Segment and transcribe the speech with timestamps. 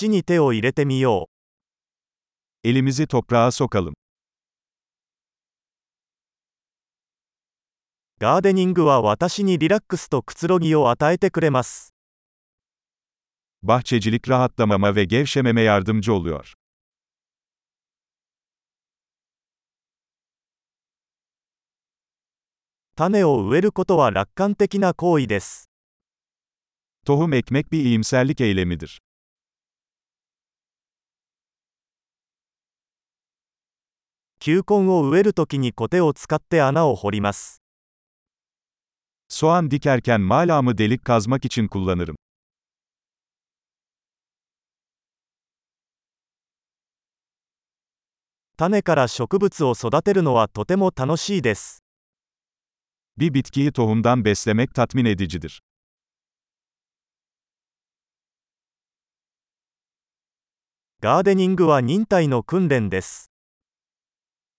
[0.00, 1.28] 土に手を入れてみよ
[2.64, 2.68] う。
[2.68, 3.92] Elimizi toprağa sokalım.
[8.18, 11.94] ガーデニングは私にリラックスとくつろぎを与えてくれます。
[13.62, 16.54] Bahçecilik rahatlamama ve gevşememe yardımcı oluyor.
[22.96, 25.68] 種を植えることは楽観的な行為です。
[27.06, 29.00] Tohum ekmek bir iyimserlik eylemidir.
[34.42, 37.62] 球根を植えるときにコテを使って穴を掘ります。
[39.28, 42.16] Soğan dikerken malamı delik kazmak için kullanırım.
[48.56, 51.82] 種から植物を育てるのはとても楽しいです。
[53.18, 55.60] Bir bitkiyi tohumdan beslemek tatmin edicidir.
[61.02, 63.29] ガーデニングは忍耐の訓練です。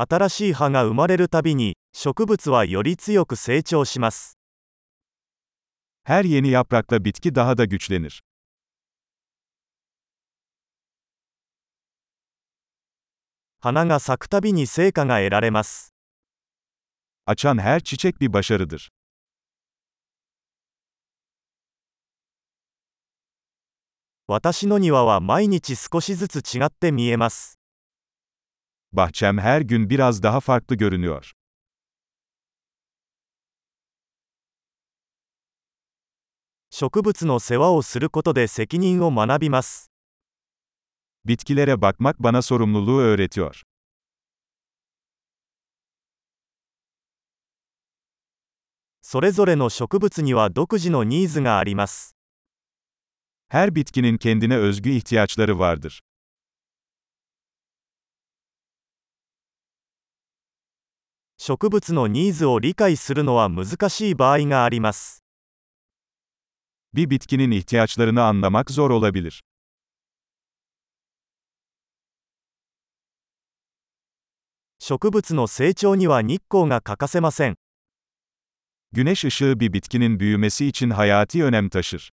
[0.00, 4.38] 新しい葉が生まれるたびに、植物はより強く成長します。
[6.06, 8.20] Her yeni yaprakla bitki daha da güçlenir.
[13.58, 15.92] 花が咲くたびに成果が得られます。
[17.26, 18.90] Açan her çiçek bir başarıdır.
[24.28, 27.57] 私の庭は毎日少しずつ違って見えます。
[28.91, 31.33] Bahçem her gün biraz daha farklı görünüyor.
[36.69, 39.91] 植物の世話をすることで責任を学びます。
[41.25, 43.63] Bitkilere bakmak bana sorumluluğu öğretiyor.
[49.01, 52.15] それぞれの植物には独自のニーズがあります。
[53.49, 56.01] Her bitkinin kendine özgü ihtiyaçları vardır.
[61.48, 65.24] 植物のニーズを理解するのは難しい場合があります。
[66.92, 69.40] Bir bitkinin ihtiyaçlarını anlamak zor olabilir.
[74.78, 77.56] 植物の成長には日光が欠かせません。
[78.92, 82.10] Güneş ışığı bir bitkinin büyümesi için hayati önem taşır.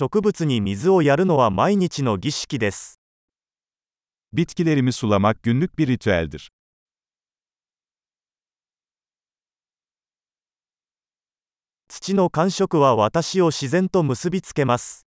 [0.00, 2.98] 植物に水をやるのは毎日の儀式です。
[4.32, 6.48] Bitkilerimi sulamak günlük bir ritüeldir.
[11.88, 15.06] 土の感触は私を自然と結びつけます。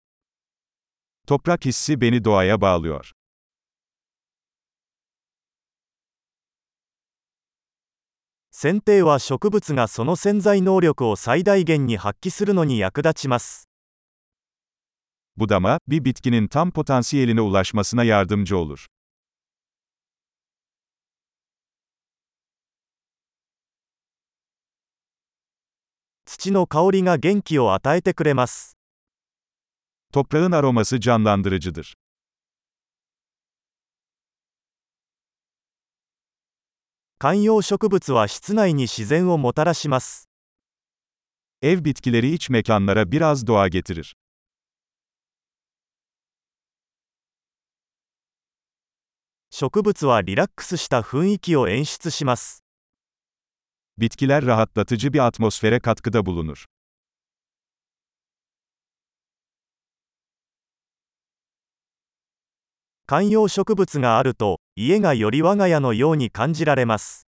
[1.28, 3.12] Toprak hissi beni doğaya bağlıyor.
[8.52, 13.68] 剪定は植物がその潜在能力を最大限に発揮するのに役立ちます。
[15.37, 18.87] Budama, bir bitkinin tam potansiyeline ulaşmasına yardımcı olur.
[26.27, 28.77] 土の香りが元気を与えてくれます。
[30.13, 31.95] Toprağın aroması canlandırıcıdır.
[37.19, 40.29] 観葉植物は室内に自然をもたらします。
[41.63, 44.15] Ev bitkileri iç mekanlara biraz doğa getirir.
[49.58, 52.62] 植物はリラックスした雰囲気を演出します。
[53.98, 56.66] Bitkiler rahatlatıcı bir atmosfere katkıda bulunur.
[63.08, 67.26] 観葉植物があると、家がより我が家のように感じられます。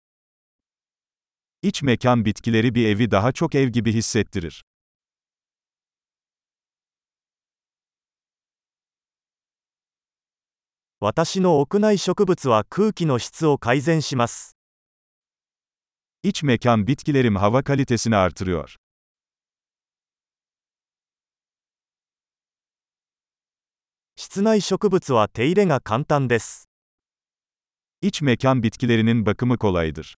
[1.62, 4.64] İç mekan bitkileri bir evi daha çok ev gibi hissettirir.
[11.02, 14.56] 私の屋内植物は空気の質を改善します。
[16.24, 18.76] İç mekan bitkilerim hava kalitesini artırıyor.
[24.16, 26.70] 室内植物は手入れが簡単です。
[28.02, 30.16] İç mekan bitkilerinin bakımı kolaydır.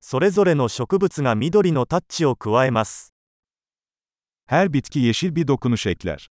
[0.00, 3.11] それぞれの植物が緑のタッチを加えます。
[4.51, 6.29] Her bitki yeşil bir dokunuş ekler.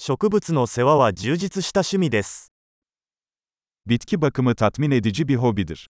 [0.00, 2.52] 植物の世話は充実した趣味です。
[3.86, 5.88] Bitki bakımı tatmin edici bir hobidir.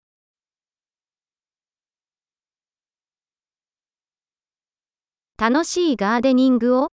[5.37, 6.89] 楽しいガーデニングを